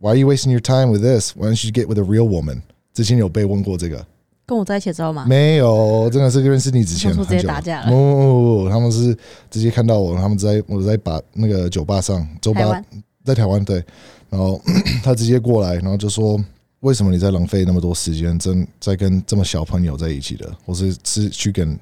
[0.00, 1.36] ，Why are you wasting your time with this?
[1.36, 2.62] Why don't you get with a real woman？
[2.94, 4.06] 之前有被问过这个，
[4.46, 9.16] 跟我在一起知道吗，没有，真的是认识你之前直接打架了不不不不，他们是
[9.50, 12.84] 直接看到我，他们在我在把那个酒吧上，酒吧台
[13.24, 13.82] 在台湾对，
[14.28, 14.60] 然后
[15.02, 16.42] 他直接过来，然后就说。
[16.80, 20.54] 为什么你在浪费那么多时间，真在跟这么小朋友在一起的？
[20.66, 21.74] 我是是去跟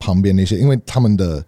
[0.00, 1.44] 旁边那些，因为他们的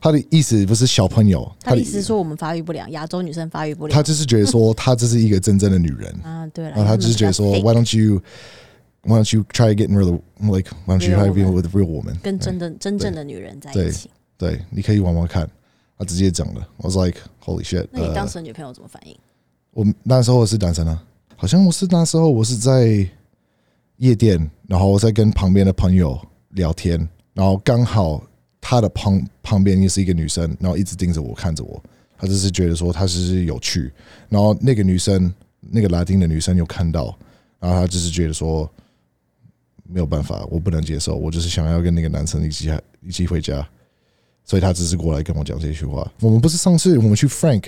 [0.00, 6.46] 他的意思不是小朋友，他的意思是说我们发育不良，亚洲女生发育不良他就是觉得说他这是一个真正的女人，啊。
[6.54, 8.22] 对了，然后他就是觉得说 Why don't you
[9.06, 11.86] Why don't you try getting real like Why don't you try being with a real
[11.86, 12.18] woman？
[12.22, 14.10] 跟真的真正的女人在一起。
[14.36, 15.48] 对，你可以玩玩看。
[15.98, 17.86] 他直接讲了，I was like Holy shit！
[17.90, 19.16] 那你当呃，时女朋友怎么反应？
[19.70, 21.02] 我那时候我是单身啊，
[21.36, 23.08] 好像我是那时候我是在
[23.96, 26.98] 夜店，然后我在跟旁边的朋友聊天，
[27.32, 28.22] 然后刚好
[28.60, 31.82] 他的旁旁边也是一个女生，然后一直盯着我看着我，
[32.18, 33.90] 他就是觉得说他是有趣，
[34.28, 37.16] 然后那个女生那个拉丁的女生有看到，
[37.58, 38.70] 然后他就是觉得说
[39.88, 42.70] 没有办法，我不能接受，我就是想要跟那个男生一起
[43.02, 43.66] 一起回家，
[44.44, 46.10] 所以他只是过来跟我讲这句话。
[46.20, 47.64] 我们不是上次我们去 Frank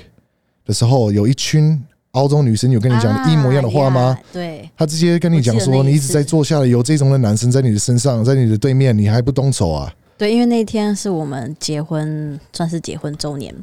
[0.64, 4.00] 的时候，有一群澳洲女生有跟你讲的一模一样的话吗？
[4.00, 9.94] 啊对，他直接跟你讲说，你一直在坐下来，有这种的男生在你的身上，在你的对面，你还不动手啊？
[10.16, 13.54] 对，因为那天是我们结婚，算是结婚周年。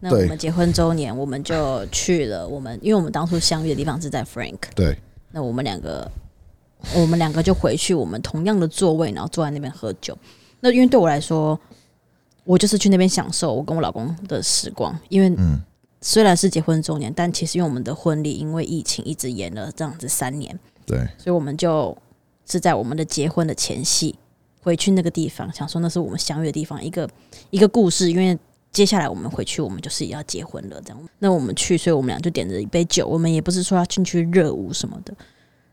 [0.00, 4.98] 那我们结婚周年，我们就去了我们，因为我们当初相遇的地方是在 Frank，对
[5.30, 6.10] 那我们两个，
[6.94, 10.16] 我们两个就回去我们同样的座位，然后坐在那边喝酒。
[10.60, 11.58] 那因为对我来说，
[12.44, 15.60] 我就是去那边享受我跟我老公的时光，因为嗯
[16.00, 21.96] 虽然是结婚周年，但其实因为我们的婚礼因为疫情一直延了这样子三年，对所以我们就
[22.46, 24.14] 是在我们的结婚的前夕
[24.60, 27.08] 回去那个地方，想说那是我们相遇的地方，一个
[27.50, 28.10] 一个故事。
[28.10, 28.36] 因为
[28.72, 31.08] 接下来我们回去，我们就是要结婚了，这样。
[31.18, 35.14] 那我们去，所以我们俩就点着一杯酒，我们也不是说要进去热舞什么的，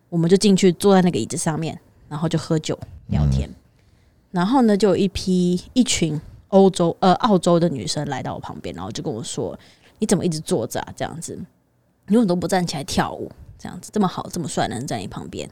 [0.09, 3.49] 我们就进去坐在那个椅子上面，然后就喝酒聊天。
[4.31, 6.19] 然后呢，就有一批一群
[6.49, 9.57] 欧洲呃澳洲的女生来到我旁边，然后就跟我说
[9.99, 10.93] ：“你怎么一直坐着啊？
[10.95, 11.33] 这样子，
[12.07, 13.31] 你为什么都不站起来跳舞？
[13.57, 15.49] 这样子这么好这么帅的人在你旁边。”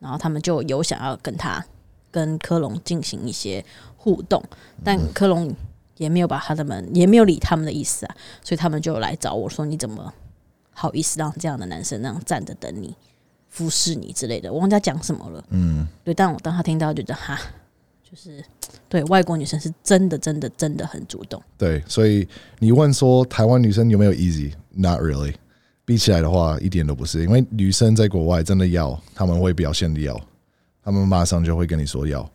[0.00, 1.64] 然后他们就有想要跟他
[2.10, 3.64] 跟科隆进行一些
[3.96, 4.42] 互动，
[4.84, 5.52] 但科隆
[5.96, 10.12] 也没有把他们也没有理他们的意思啊，所以他们就来找我说：“你怎么
[10.72, 12.94] 好意思让这样的男生那样站着等你，
[13.48, 15.44] 服侍你之类的？”我忘记他讲什么了。
[15.50, 17.38] 嗯，对，但我当他听到，就觉得哈，
[18.02, 18.44] 就是
[18.88, 21.42] 对外国女生是真的真的真的很主动。
[21.56, 22.26] 对，所以
[22.58, 25.34] 你问说台湾女生有没有 easy？Not really。
[25.84, 30.20] 比起来的话，一点都不是，因为女生在国外真的要，他们会表现的要，
[30.84, 32.30] 他们马上就会跟你说要。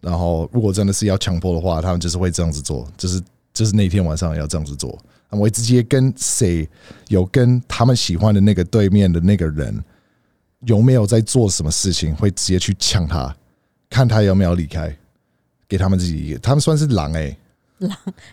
[0.00, 3.20] 然后，如果真的是要强迫的话，他们就是会这样子做，就是
[3.52, 4.96] 就是那天晚上要这样子做，
[5.28, 6.68] 他们会直接跟谁
[7.08, 9.82] 有跟他们喜欢的那个对面的那个人
[10.60, 13.34] 有没有在做什么事情，会直接去呛他，
[13.90, 14.96] 看他有没有离开，
[15.68, 17.36] 给他们自己一个，他们算是狼诶、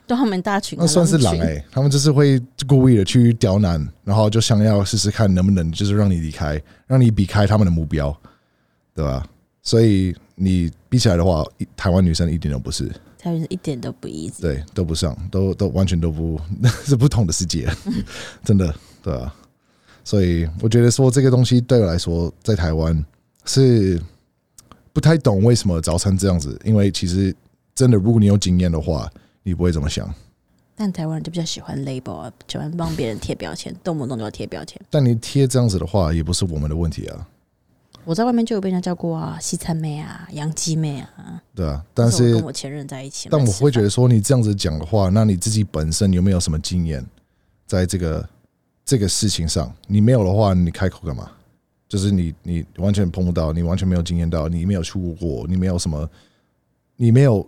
[0.07, 8.15] 都他们大群，那算是狼群哎、他们就是会故意的去刁难，然后就想要试试看能不能就是让你离开，让你避开他们的目标，
[8.95, 9.27] 对吧？
[9.61, 14.41] 所以你比起来的话，台湾女生一点都不是，台湾人一点都不 easy。
[14.41, 16.39] 对，都不上，都都完全都不
[16.85, 17.69] 是不同的世界，
[18.43, 19.33] 真的，对啊。
[20.03, 23.03] 所以我觉得说这个东西对我来说，在台湾
[23.45, 24.01] 是
[24.91, 27.35] 不太懂为什么早餐这样子，因为其实
[27.73, 29.09] 真的，如果你有经验的话，
[29.43, 30.13] 你不会这么想。
[30.75, 34.81] 但台湾人就比较喜欢 label 啊，喜欢帮别人贴标签，动不动就要贴标签。
[34.89, 37.27] 但你贴这样子的话，也不是我们的问题啊，
[38.03, 41.41] 我在外面就有被人家叫过啊，西餐妹啊，洋鸡妹啊。
[41.53, 41.83] 对啊。
[41.93, 47.05] 但是跟我前任在一起，但我会觉得得说，你这样子讲的话，那你自己本身有没有什么经验
[47.67, 48.27] 在这个
[48.85, 49.73] 这个事情上？
[49.87, 51.31] 你没有的话，你开口干嘛？
[51.87, 56.09] 就是你你完全碰不到，你完全没有经验到，你没有去过，你没有什么，
[56.95, 57.47] 你没有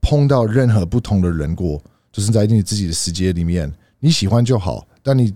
[0.00, 1.78] 碰到任何不同的人过，
[2.10, 4.86] 就是在你自己的世界里面，你喜欢就好。
[5.02, 5.34] 但你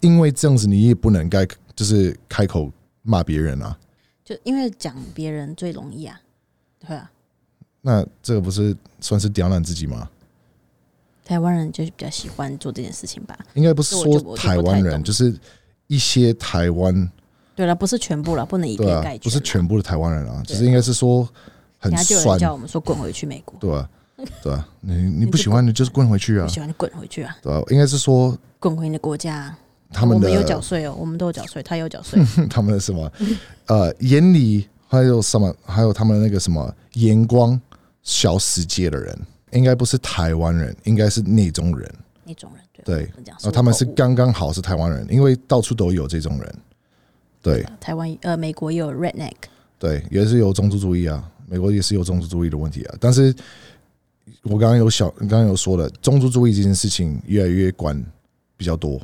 [0.00, 3.78] 因为这样子，你也不能该就是开口骂别人啊。
[4.24, 6.18] 就因为讲别人最容易啊，
[6.78, 7.10] 对啊，
[7.82, 10.08] 那这个不是算是刁难自己吗？
[11.32, 13.38] 台湾人就是比较喜欢做这件事情吧。
[13.54, 15.34] 应该不是说台湾人，就是
[15.86, 17.10] 一些台湾
[17.56, 21.26] 对了，不是全部了，不能以偏概全啦，，不是全部的台湾人啊，只是应该是说
[21.78, 23.88] 很酸人，叫我们说滚回去美国，对吧、
[24.42, 26.44] 对吧、你你不喜欢你就是滚回去啊。
[26.44, 29.58] 不，喜欢你滚回去啊，对吧、应该是说滚回你的国家啊。
[29.90, 33.10] 他们我们有缴税哦，我们都有缴税，他有缴税， 他们的什么
[33.66, 37.58] 呃眼里还有什么，还有他们那个什么眼光
[38.02, 39.18] 小世界的人，
[39.52, 41.94] 应该不是台湾人，应该是那种人。
[42.24, 43.08] 那种人对
[43.52, 46.54] 他们是刚刚好是台湾人，因为到处都有这种人。
[47.40, 49.34] 对 台湾呃美国也有 redneck，
[49.78, 52.94] 对，也是有种族主义啊，美国也是有种族主义的问题啊。
[53.00, 53.34] 但是
[54.42, 58.00] 我刚刚有小，刚刚有说了，种族主义这件事情越来越管
[58.56, 59.00] 比较多，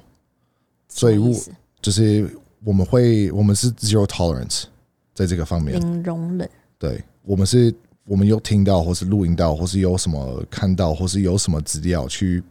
[0.88, 1.50] 所以如什么意思
[1.82, 4.64] 就是我们会，我们是 zero tolerance
[5.12, 5.78] 在这个方面。
[5.80, 7.74] 零容忍，对，我们是，
[8.08, 12.42] 我们有听到，或是录音到，或是有什么看到，或是有什么资料去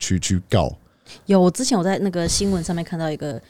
[0.00, 0.76] 去去告。
[1.26, 3.40] 有我之前我在那个新闻上面看到一个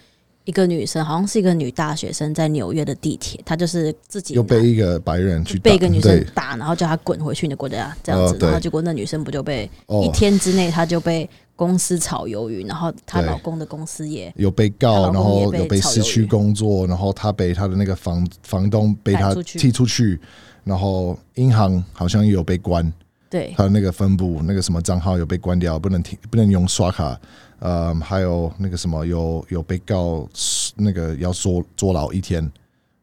[0.44, 19.58] 一个女生，好像是一个女大学生，在纽约的地铁，她就是自己又被一个白人去打被一个女生打，然后叫她滚回去你的国家这样子，然后结果那女生不就被一哦，天之内她就被公司炒鱿鱼，然后她老公的公司也有被告，老然后也有被失去工作，然后她被她的那个房房东被他赶出去。
[19.58, 20.20] 踢出去，
[20.66, 22.92] 然后银行好像也有被关，
[23.30, 27.16] 对他的那个分部那个什么账号有被关掉，不能停不能用刷卡，
[27.60, 30.28] 呃，还有那个什么有有被告
[30.74, 32.42] 那个要坐坐牢一天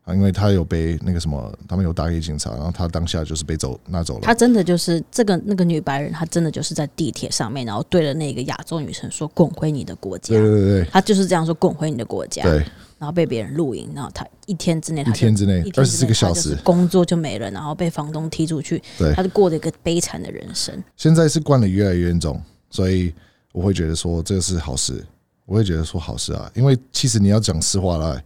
[0.03, 4.19] 啊，因为他有被那个什么，他们有打给警察，然后他当下就是被走拿走了。
[4.21, 10.41] 他真的就是这个那个女白人，她真的就是在地铁上面，然后对着那个亚洲女生说：“滚回你的国家对。
[10.41, 12.65] 对对”她就是这样说：“滚回你的国家。”对对，
[13.03, 20.81] 然然后被别人录影，然后他一天之内一天之内二十四个小时工作就没了，然后被房东踢出去，对他就过了一个悲惨的人生。
[20.95, 23.13] 现在是惯的越来越严重，所以
[23.51, 25.05] 我会觉得说这个是好事，
[25.45, 28.23] 我会觉得说好事啊，因为其实你要讲实话来，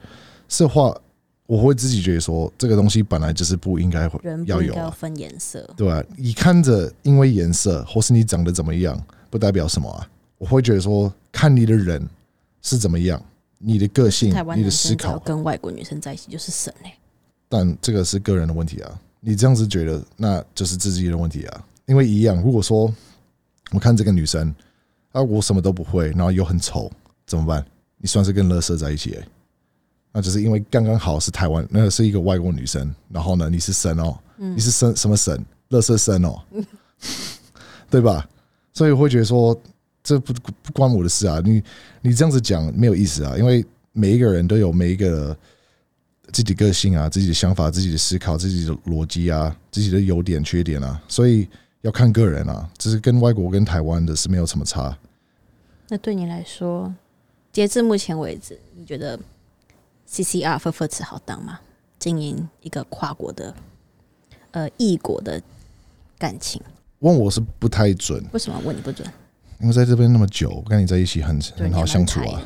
[0.47, 0.95] 实话
[1.47, 8.95] 我会自己觉得说这个东西本来就是不应该会要有要分颜色，对吧、你看着因为颜色或是你长得怎么样，
[9.31, 12.07] 不代表什么啊，我会觉得说看你的人
[12.61, 13.19] 是怎么样，
[13.57, 16.97] 你的个性台、湾你的思考，跟外国女生在一起就是神哎、
[17.49, 18.99] 但这个是个人的问题啊。
[19.19, 21.65] 你这样子觉得，那就是自己的问题啊。
[21.85, 22.93] 因为一样，如果说
[23.71, 24.53] 我看这个女生
[25.11, 26.91] 啊，我什么都不会，然后又很丑，
[27.25, 27.65] 怎么办？
[27.97, 29.27] 你算是跟乐色在一起、欸，
[30.11, 35.43] 那就是因为刚刚好是台湾，那个是一个外国女生，然后呢，你是神哦，你是神什么神？
[35.69, 36.39] 乐色神哦，
[37.89, 38.27] 对吧？
[38.71, 39.59] 所以我会觉得说，
[40.07, 40.31] 这不
[40.63, 41.41] 不关我的事啊。
[41.43, 41.61] 你
[42.01, 45.37] 你这样子讲没有意思啊，因为每一个人都有每一个
[46.31, 51.45] 自己个性啊、自己的想法、自己的思考、自己的逻辑啊、自己的优点、缺点啊，所以
[51.81, 52.69] 要看个人啊。
[52.77, 54.97] 只是跟外国跟台湾的是没有什么差。
[55.89, 56.95] 那对你来说，
[57.51, 59.19] 截至目前为止，你觉得
[60.09, 61.59] CCR 分分词好当吗？
[61.99, 63.53] 经营一个跨国的
[64.51, 65.41] 呃异国的
[66.17, 66.61] 感情，
[66.99, 69.05] 问我是不太准，为什么问你不准？
[69.59, 72.41] 因为在这边那么久，我跟你在一起很，很好相处啊。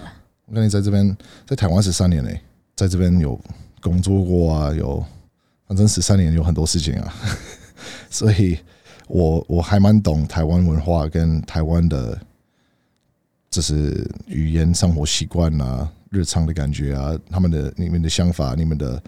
[0.45, 2.41] 我跟你在这边，在台湾十三年嘞、
[2.76, 3.39] 在这边有
[3.82, 5.04] 工作过啊，有
[5.67, 7.13] 反正十三年有很多事情啊，
[8.10, 8.58] 所以
[9.08, 12.19] 我我还蛮懂台湾文化跟台湾的，
[13.50, 19.02] 就是语言、生活习惯啊、日常的感觉啊，他们的、你们的想法、你们的，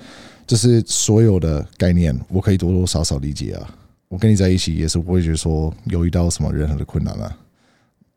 [0.47, 3.75] 就是所有的概念，我可以多多少少理解啊。
[4.07, 7.37] 我跟你在一起也是不会觉得说有遇到什么任何的困难啊，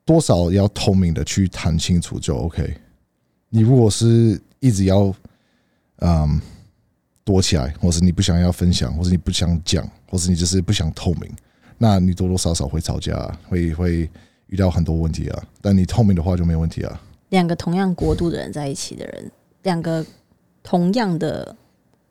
[0.06, 2.74] 多少要透明的去谈清楚就 OK。
[3.50, 5.14] 你如果是一直要
[5.96, 6.40] 嗯
[7.24, 11.28] 躲起来，或是你不想要分享，或是你不想讲，或是你就是不想透明，
[11.76, 14.10] 那你多多少少会吵架啊，会会
[14.46, 15.42] 遇到很多问题啊。
[15.60, 17.02] 但你透明的话就没有问题啊。
[17.30, 19.30] 两个同样国度的人在一起的人，
[19.64, 20.06] 两个
[20.62, 21.56] 同样的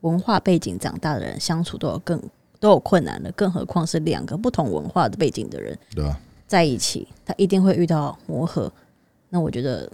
[0.02, 2.22] 文化背景长大的人相处都有更
[2.60, 6.20] 都有困难的，更何况是两个不同文化的背景的人对吧？
[6.48, 8.72] 在一起，他一定会遇到磨合。
[9.30, 9.92] 那我觉得，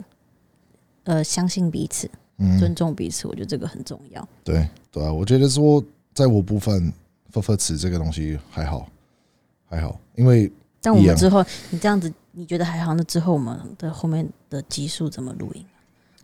[1.03, 4.27] 呃，相信彼此，嗯，尊重彼此，我觉得这个很重要。
[4.43, 5.83] 对对啊，我觉得说
[6.13, 6.91] 在我部分，
[7.29, 8.87] 分分词这个东西还好，
[9.65, 12.93] 还好，因为但我们之后，你这样子，你觉得还好？
[12.93, 15.65] 那之后我们的后面的集数怎么录音？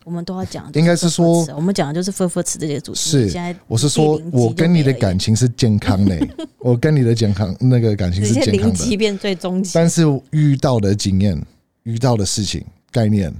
[0.07, 2.99] 我们都要讲，应该是说我们讲的就是“分分词”这些主题。
[2.99, 6.17] 是你现在我是说我跟你的感情是健康的、
[6.59, 9.71] 我跟你的健康那个感情是健康的，变最终级。
[9.73, 11.37] 但是遇到的经验、
[11.83, 13.33] 遇到的事情、概念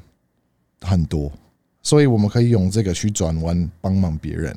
[0.82, 1.32] 很多，
[1.82, 4.54] 所以我们可以用这个去转弯，帮忙别人。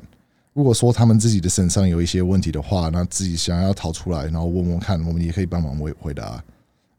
[0.51, 6.43] 如果说他们自己的身上有一些问题的话，那自己想要逃出来，然后问问看，我们也可以帮忙回回答。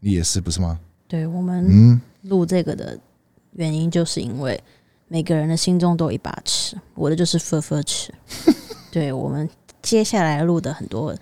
[0.01, 0.81] 你也是不是吗？
[1.07, 2.99] 对我们嗯，录这个的
[3.53, 4.59] 原因，就是因为
[5.13, 8.11] 每个人的心中都有一把尺，我的就是分分尺。
[8.91, 9.47] 对我们
[9.83, 11.15] 接下来录的很多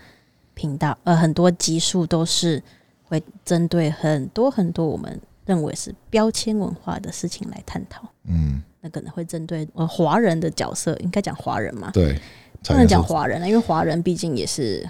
[0.54, 2.62] 频道，呃，很多集数都是
[3.02, 8.08] 会针对很多很多我们认为是标签文化的事情来探讨。
[8.28, 11.90] 嗯，那可能会针对呃华人的角色，应该讲华人嘛？
[11.92, 12.16] 对，
[12.62, 14.88] 不能讲华人了，因为华人毕竟也是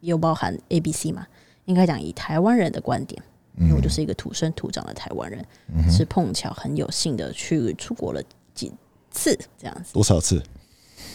[0.00, 1.26] 有包含 A、B、C 嘛。
[1.66, 3.22] 应该讲以台湾人的观点，
[3.58, 8.22] 因为我就是一个土生土长的台湾人，嗯是碰巧很有幸的去出国了
[8.54, 8.72] 几
[9.10, 10.42] 次，这样子，多少次？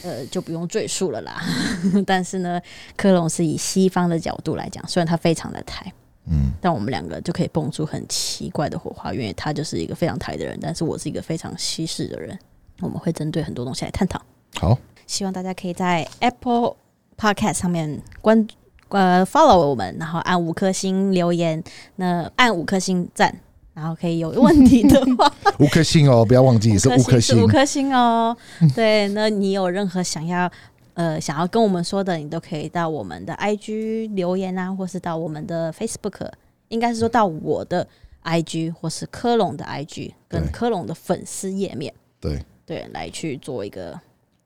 [0.04, 1.42] 呃，就不用赘述了啦。
[2.06, 2.62] 但是呢，
[2.96, 5.92] 科隆是以西方的角度来讲，虽然他非常的台，
[6.28, 12.38] 嗯，但我们两个就可以蹦出很奇怪的火花，因为他就是一个非常台的人，但是我是一个非常西式的人。
[12.82, 14.22] 我们会针对很多东西来探讨。
[14.60, 16.76] 好，希望大家可以在 Apple
[17.18, 18.46] Podcast 上面关
[18.90, 21.62] 呃 follow 我们，然后按五颗星留言，
[21.98, 23.36] 那按五颗星赞，
[23.74, 27.48] 然后可以有问题的话， 五颗星哦，不要忘记是五颗星五。
[27.48, 28.36] 颗星哦。
[28.76, 30.50] 对，那你有任何想要
[30.94, 36.30] 呃想要跟我们说的，你都可以到我们的 IG 留言啊，或是到我们的 Facebook，
[36.70, 37.88] 应该是说到我的
[38.24, 44.00] IG 或是科隆的 IG 跟科隆的粉丝页面，对，对，来去做一个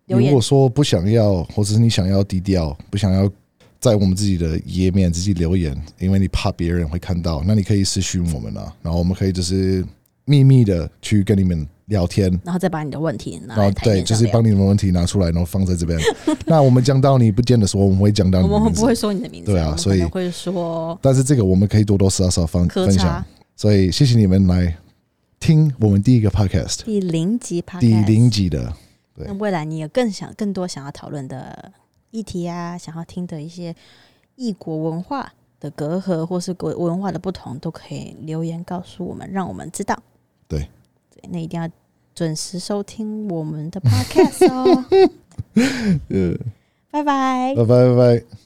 [0.08, 0.42] 留言如果。
[0.42, 3.30] 说不想要，或者是你想要低调，不想要
[3.80, 9.86] 在我们自己的页面自己留言，因为你怕别人会看到，那你可以私讯我们啊，然后我们可以就是
[10.26, 14.04] 秘密的去跟你们聊天，然后再把你的问题拿然后对。
[14.04, 15.98] 就是帮你们问题拿出来，然后放在这边。
[16.46, 23.24] 那我们讲到你不见得说，我们会讲到我你我们不会，说你的名字，对啊所以会说但是这个我们可以多多少少分分享。
[23.56, 24.76] 所以谢谢你们来
[25.40, 28.74] 听我们第一个 podcast，第零集第零集的。
[29.16, 31.72] 对那未来你有更想更多想要讨论的
[32.12, 33.76] 议题啊，想要听的一些
[34.36, 39.98] 异国文化的隔阂，或是国文化的不同，都可以留言告诉我们，让我们知道。
[40.48, 40.68] 对
[41.14, 41.70] 对，那一定要
[42.16, 44.86] 准时收听我们的 podcast 哦。
[46.10, 46.36] 呃，
[46.92, 47.54] 拜拜。
[47.56, 48.40] 拜拜拜拜。